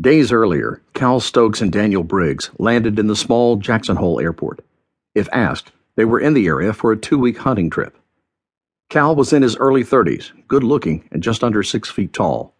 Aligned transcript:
Days 0.00 0.32
earlier, 0.32 0.80
Cal 0.94 1.20
Stokes 1.20 1.60
and 1.60 1.70
Daniel 1.70 2.02
Briggs 2.02 2.48
landed 2.58 2.98
in 2.98 3.06
the 3.06 3.14
small 3.14 3.56
Jackson 3.56 3.96
Hole 3.96 4.18
airport. 4.18 4.64
If 5.14 5.28
asked, 5.30 5.72
they 5.94 6.06
were 6.06 6.18
in 6.18 6.32
the 6.32 6.46
area 6.46 6.72
for 6.72 6.90
a 6.90 6.96
two 6.96 7.18
week 7.18 7.36
hunting 7.36 7.68
trip. 7.68 7.98
Cal 8.88 9.14
was 9.14 9.34
in 9.34 9.42
his 9.42 9.58
early 9.58 9.84
30s, 9.84 10.32
good 10.48 10.64
looking, 10.64 11.06
and 11.12 11.22
just 11.22 11.44
under 11.44 11.62
six 11.62 11.90
feet 11.90 12.14
tall. 12.14 12.54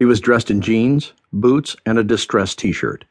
He 0.00 0.04
was 0.04 0.18
dressed 0.18 0.50
in 0.50 0.60
jeans, 0.60 1.12
boots, 1.32 1.76
and 1.86 2.00
a 2.00 2.04
distressed 2.04 2.58
t 2.58 2.72
shirt. 2.72 3.04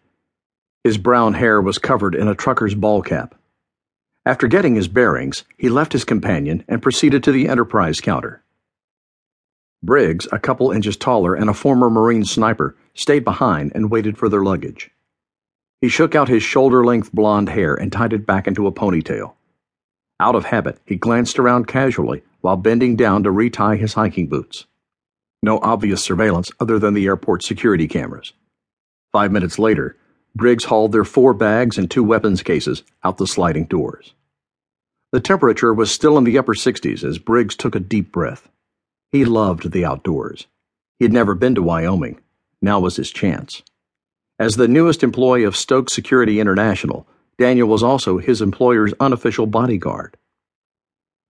His 0.84 0.98
brown 0.98 1.36
hair 1.36 1.62
was 1.62 1.78
covered 1.78 2.14
in 2.14 2.28
a 2.28 2.36
trucker's 2.36 2.76
ball 2.76 3.02
cap. 3.02 3.36
After 4.26 4.48
getting 4.48 4.76
his 4.76 4.90
bearings, 4.90 5.46
he 5.58 5.70
left 5.70 5.94
his 5.94 6.04
companion 6.04 6.66
and 6.68 6.84
proceeded 6.84 7.24
to 7.24 7.32
the 7.32 7.48
Enterprise 7.48 8.02
counter. 8.02 8.44
Briggs, 9.84 10.28
a 10.32 10.40
couple 10.40 10.72
inches 10.72 10.96
taller 10.96 11.34
and 11.34 11.50
a 11.50 11.56
former 11.56 11.90
Marine 11.90 12.24
sniper, 12.24 12.76
stayed 12.94 13.24
behind 13.24 13.72
and 13.74 13.90
waited 13.90 14.18
for 14.18 14.30
their 14.30 14.44
luggage. 14.44 14.92
He 15.82 15.90
shook 15.90 16.14
out 16.14 16.30
his 16.30 16.44
shoulder 16.44 16.86
length 16.86 17.12
blond 17.12 17.50
hair 17.50 17.74
and 17.74 17.92
tied 17.92 18.14
it 18.14 18.28
back 18.28 18.48
into 18.48 18.68
a 18.68 18.72
ponytail. 18.72 19.34
Out 20.20 20.36
of 20.36 20.46
habit, 20.46 20.80
he 20.86 20.96
glanced 20.96 21.40
around 21.40 21.68
casually 21.68 22.22
while 22.42 22.58
bending 22.58 22.96
down 22.96 23.24
to 23.24 23.32
retie 23.32 23.78
his 23.78 23.96
hiking 23.96 24.28
boots. 24.28 24.68
No 25.42 25.58
obvious 25.64 26.04
surveillance 26.04 26.52
other 26.60 26.78
than 26.78 26.94
the 26.94 27.08
airport 27.08 27.42
security 27.42 27.88
cameras. 27.88 28.34
Five 29.12 29.32
minutes 29.32 29.58
later, 29.58 29.98
Briggs 30.36 30.66
hauled 30.66 30.92
their 30.92 31.04
four 31.04 31.34
bags 31.34 31.80
and 31.80 31.90
two 31.90 32.04
weapons 32.04 32.44
cases 32.44 32.84
out 33.04 33.18
the 33.18 33.26
sliding 33.26 33.66
doors. 33.66 34.14
The 35.12 35.20
temperature 35.20 35.74
was 35.74 35.92
still 35.92 36.18
in 36.20 36.24
the 36.24 36.38
upper 36.38 36.54
60s 36.54 37.04
as 37.04 37.18
Briggs 37.18 37.56
took 37.56 37.74
a 37.74 37.80
deep 37.80 38.12
breath. 38.12 38.48
He 39.12 39.26
loved 39.26 39.72
the 39.72 39.84
outdoors. 39.84 40.48
He 40.98 41.06
had 41.06 41.14
never 41.14 41.36
been 41.36 41.56
to 41.56 41.62
Wyoming. 41.62 42.20
Now 42.62 42.80
was 42.80 42.96
his 42.96 43.12
chance. 43.12 43.62
As 44.40 44.56
the 44.56 44.68
newest 44.68 45.04
employee 45.04 45.44
of 45.44 45.56
Stokes 45.56 45.94
Security 45.94 46.40
International, 46.40 47.08
Daniel 47.38 47.68
was 47.68 47.84
also 47.84 48.18
his 48.18 48.42
employer's 48.42 48.94
unofficial 49.00 49.48
bodyguard. 49.48 50.16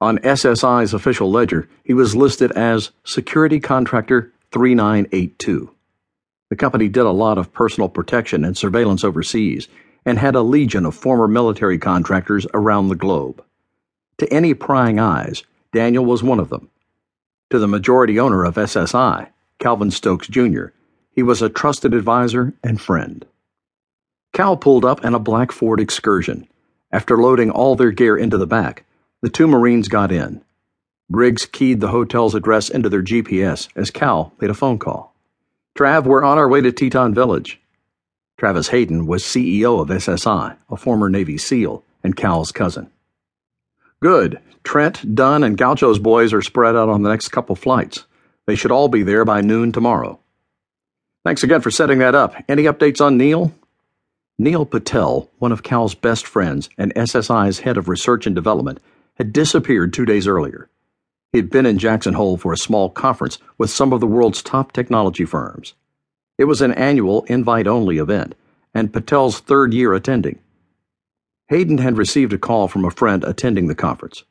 On 0.01 0.19
SSI's 0.19 0.95
official 0.95 1.31
ledger, 1.31 1.69
he 1.85 1.95
was 1.95 2.17
listed 2.17 2.53
as 2.53 2.91
Security 3.05 3.61
Contractor 3.61 4.33
3982. 4.53 5.71
The 6.49 6.57
company 6.57 6.89
did 6.89 7.07
a 7.07 7.11
lot 7.11 7.39
of 7.39 7.53
personal 7.53 7.89
protection 7.89 8.45
and 8.45 8.57
surveillance 8.57 9.05
overseas 9.05 9.69
and 10.05 10.19
had 10.19 10.35
a 10.35 10.43
legion 10.43 10.85
of 10.85 10.95
former 10.95 11.29
military 11.29 11.79
contractors 11.79 12.47
around 12.53 12.89
the 12.89 12.97
globe. 12.97 13.45
To 14.19 14.33
any 14.33 14.55
prying 14.55 14.99
eyes, 14.99 15.45
Daniel 15.73 16.05
was 16.05 16.23
one 16.23 16.41
of 16.41 16.49
them. 16.49 16.71
To 17.51 17.59
the 17.59 17.67
majority 17.67 18.21
owner 18.21 18.45
of 18.45 18.55
SSI, 18.55 19.29
Calvin 19.59 19.91
Stokes 19.91 20.29
Jr., 20.29 20.67
he 21.11 21.25
was 21.25 21.43
a 21.43 21.49
trusted 21.49 21.93
advisor 21.95 22.55
and 22.63 22.81
friend. 22.81 23.27
Cal 24.33 24.57
pulled 24.57 24.85
up 24.85 25.05
in 25.05 25.15
a 25.15 25.19
black 25.19 25.51
Ford 25.51 25.81
Excursion. 25.81 26.47
After 26.93 27.19
loading 27.19 27.51
all 27.51 27.75
their 27.75 27.91
gear 27.91 28.17
into 28.17 28.39
the 28.39 28.47
back, 28.47 28.85
the 29.21 29.29
two 29.29 29.49
Marines 29.49 29.89
got 29.89 30.13
in. 30.13 30.43
Briggs 31.11 31.45
keyed 31.45 31.81
the 31.81 31.89
hotel's 31.89 32.37
address 32.37 32.69
into 32.69 32.89
their 32.89 33.03
GPS 33.03 33.69
as 33.75 33.91
Cal 33.91 34.33
made 34.41 34.51
a 34.51 34.55
phone 34.55 34.79
call. 34.79 35.13
Trav, 35.77 36.05
we're 36.05 36.23
on 36.23 36.39
our 36.39 36.49
way 36.49 36.61
to 36.61 36.71
Teton 36.71 37.15
Village. 37.15 37.61
Travis 38.39 38.69
Hayden 38.69 39.07
was 39.07 39.25
CEO 39.25 39.81
of 39.81 39.89
SSI, 39.89 40.57
a 40.71 40.77
former 40.77 41.11
Navy 41.11 41.37
SEAL, 41.37 41.83
and 42.05 42.17
Cal's 42.17 42.53
cousin. 42.53 42.91
Good. 44.01 44.41
Trent, 44.65 45.15
Dunn, 45.15 45.43
and 45.45 45.59
Gaucho's 45.59 45.99
boys 45.99 46.33
are 46.33 46.43
spread 46.43 46.77
out 46.77 46.89
on 46.89 47.03
the 47.03 47.11
next 47.11 47.29
couple 47.29 47.55
flights. 47.55 48.07
They 48.47 48.55
should 48.55 48.71
all 48.71 48.89
be 48.89 49.03
there 49.03 49.25
by 49.25 49.43
noon 49.43 49.73
tomorrow. 49.73 50.19
Thanks 51.25 51.43
again 51.43 51.61
for 51.61 51.71
setting 51.71 51.99
that 51.99 52.15
up. 52.15 52.35
Any 52.49 52.65
updates 52.65 53.01
on 53.01 53.19
Neil? 53.19 53.53
Neil 54.39 54.65
Patel, 54.65 55.31
one 55.39 55.53
of 55.53 55.63
Cal's 55.63 55.95
best 55.95 56.27
friends 56.27 56.71
and 56.79 56.95
SSI's 56.95 57.61
head 57.61 57.77
of 57.77 57.89
research 57.89 58.27
and 58.27 58.35
development, 58.35 58.81
had 59.17 59.35
disappeared 59.35 59.93
two 59.93 60.07
days 60.07 60.27
earlier. 60.27 60.71
He 61.33 61.39
had 61.39 61.51
been 61.51 61.67
in 61.67 61.79
Jackson 61.79 62.15
Hole 62.15 62.39
for 62.39 62.55
a 62.55 62.59
small 62.59 62.89
conference 62.89 63.39
with 63.59 63.69
some 63.69 63.93
of 63.93 64.01
the 64.01 64.07
world's 64.07 64.43
top 64.43 64.73
technology 64.73 65.27
firms. 65.27 65.75
It 66.39 66.45
was 66.45 66.63
an 66.63 66.73
annual 66.73 67.25
invite 67.25 67.67
only 67.67 67.99
event, 67.99 68.35
and 68.73 68.93
Patel's 68.93 69.41
third 69.41 69.75
year 69.75 69.93
attending. 69.93 70.39
Hayden 71.51 71.79
had 71.79 71.99
received 71.99 72.33
a 72.33 72.39
call 72.39 72.69
from 72.69 72.85
a 72.85 72.93
friend 72.93 73.25
attending 73.25 73.67
the 73.67 73.75
conference. 73.75 74.23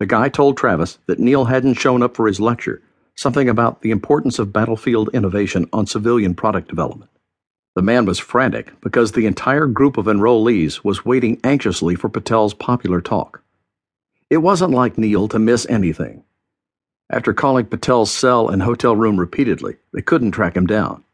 The 0.00 0.06
guy 0.06 0.28
told 0.28 0.56
Travis 0.56 0.98
that 1.06 1.20
Neil 1.20 1.44
hadn't 1.44 1.74
shown 1.74 2.02
up 2.02 2.16
for 2.16 2.26
his 2.26 2.40
lecture, 2.40 2.82
something 3.14 3.48
about 3.48 3.82
the 3.82 3.92
importance 3.92 4.40
of 4.40 4.52
battlefield 4.52 5.08
innovation 5.14 5.68
on 5.72 5.86
civilian 5.86 6.34
product 6.34 6.66
development. 6.66 7.12
The 7.76 7.82
man 7.82 8.06
was 8.06 8.18
frantic 8.18 8.72
because 8.80 9.12
the 9.12 9.26
entire 9.26 9.68
group 9.68 9.96
of 9.96 10.06
enrollees 10.06 10.82
was 10.82 11.04
waiting 11.04 11.38
anxiously 11.44 11.94
for 11.94 12.08
Patel's 12.08 12.54
popular 12.54 13.00
talk. 13.00 13.40
It 14.28 14.38
wasn't 14.38 14.72
like 14.72 14.98
Neil 14.98 15.28
to 15.28 15.38
miss 15.38 15.64
anything. 15.70 16.24
After 17.08 17.32
calling 17.32 17.66
Patel's 17.66 18.10
cell 18.10 18.48
and 18.48 18.64
hotel 18.64 18.96
room 18.96 19.20
repeatedly, 19.20 19.76
they 19.92 20.02
couldn't 20.02 20.32
track 20.32 20.56
him 20.56 20.66
down. 20.66 21.04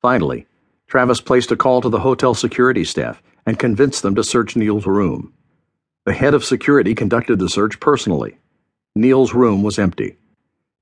Finally, 0.00 0.46
Travis 0.88 1.20
placed 1.20 1.52
a 1.52 1.56
call 1.56 1.82
to 1.82 1.90
the 1.90 2.00
hotel 2.00 2.32
security 2.32 2.84
staff 2.84 3.22
and 3.46 3.58
convinced 3.58 4.02
them 4.02 4.14
to 4.14 4.24
search 4.24 4.56
Neil's 4.56 4.86
room. 4.86 5.32
The 6.04 6.12
head 6.12 6.34
of 6.34 6.44
security 6.44 6.94
conducted 6.94 7.38
the 7.38 7.48
search 7.48 7.80
personally. 7.80 8.38
Neil's 8.94 9.34
room 9.34 9.62
was 9.62 9.78
empty. 9.78 10.16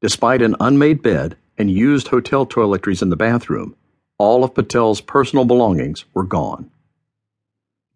Despite 0.00 0.42
an 0.42 0.56
unmade 0.60 1.02
bed 1.02 1.36
and 1.58 1.70
used 1.70 2.08
hotel 2.08 2.46
toiletries 2.46 3.02
in 3.02 3.10
the 3.10 3.16
bathroom, 3.16 3.76
all 4.18 4.44
of 4.44 4.54
Patel's 4.54 5.00
personal 5.00 5.44
belongings 5.44 6.04
were 6.14 6.24
gone. 6.24 6.70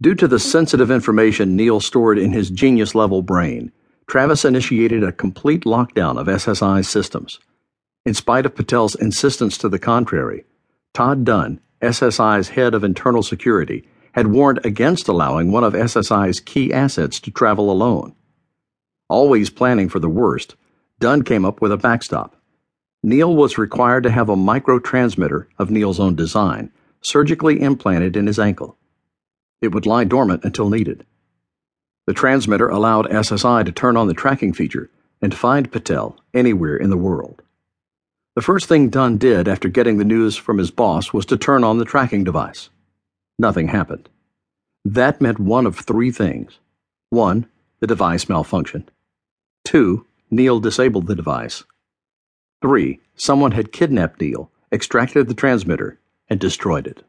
Due 0.03 0.15
to 0.15 0.29
the 0.29 0.39
sensitive 0.39 0.91
information 0.91 1.57
Neil 1.57 1.81
stored 1.81 2.19
in 2.19 2.33
his 2.33 2.51
genius 2.51 2.95
level 2.95 3.23
brain, 3.23 3.73
Travis 4.07 4.45
initiated 4.45 5.03
a 5.03 5.13
complete 5.13 5.65
lockdown 5.65 6.19
of 6.19 6.27
SSI's 6.27 6.89
systems. 6.89 7.41
In 8.05 8.13
spite 8.13 8.45
of 8.45 8.55
Patel's 8.55 8.95
insistence 8.95 9.57
to 9.59 9.69
the 9.69 9.79
contrary, 9.79 10.45
Todd 10.93 11.25
Dunn, 11.25 11.61
SSI's 11.81 12.51
head 12.51 12.75
of 12.75 12.85
internal 12.85 13.23
security, 13.23 13.89
had 14.15 14.29
warned 14.29 14.61
against 14.65 15.09
allowing 15.09 15.51
one 15.51 15.65
of 15.65 15.73
SSI's 15.73 16.39
key 16.39 16.73
assets 16.73 17.19
to 17.19 17.33
travel 17.33 17.69
alone. 17.69 18.15
Always 19.09 19.51
planning 19.51 19.89
for 19.89 19.99
the 19.99 20.09
worst, 20.09 20.55
Dunn 21.01 21.23
came 21.23 21.45
up 21.45 21.61
with 21.61 21.73
a 21.73 21.77
backstop. 21.77 22.37
Neil 23.03 23.35
was 23.35 23.59
required 23.59 24.05
to 24.05 24.13
have 24.13 24.29
a 24.29 24.37
microtransmitter 24.37 25.47
of 25.59 25.71
Neil's 25.71 25.99
own 25.99 26.15
design 26.15 26.71
surgically 27.03 27.61
implanted 27.61 28.17
in 28.17 28.29
his 28.29 28.39
ankle. 28.39 28.79
It 29.61 29.73
would 29.73 29.85
lie 29.85 30.05
dormant 30.05 30.45
until 30.45 30.71
needed. 30.71 31.05
The 32.07 32.15
transmitter 32.15 32.69
allowed 32.69 33.11
SSI 33.11 33.65
to 33.65 33.73
turn 33.73 33.97
on 33.97 34.07
the 34.07 34.15
tracking 34.15 34.53
feature 34.53 34.91
and 35.21 35.35
find 35.35 35.73
Patel 35.73 36.17
anywhere 36.33 36.77
in 36.77 36.91
the 36.91 36.97
world. 36.97 37.43
The 38.37 38.43
first 38.43 38.67
thing 38.67 38.91
Dunn 38.91 39.19
did 39.19 39.49
after 39.49 39.69
getting 39.69 39.99
the 39.99 40.05
news 40.05 40.37
from 40.37 40.59
his 40.59 40.71
boss 40.71 41.13
was 41.13 41.27
to 41.27 41.37
turn 41.37 41.65
on 41.65 41.79
the 41.79 41.85
tracking 41.85 42.23
device. 42.25 42.71
Nothing 43.39 43.69
happened. 43.69 44.09
That 44.85 45.21
meant 45.21 45.39
one 45.39 45.67
of 45.67 45.77
three 45.77 46.11
things. 46.11 46.59
One, 47.11 47.47
the 47.81 47.87
device 47.87 48.27
malfunctioned. 48.27 48.89
Two, 49.65 50.07
Neil 50.31 50.61
disabled 50.61 51.07
the 51.07 51.15
device. 51.15 51.65
Three, 52.63 53.01
someone 53.15 53.53
had 53.53 53.73
kidnapped 53.73 54.21
Neil, 54.21 54.51
extracted 54.73 55.29
the 55.29 55.35
transmitter, 55.35 55.99
and 56.29 56.39
destroyed 56.39 56.87
it. 56.87 57.03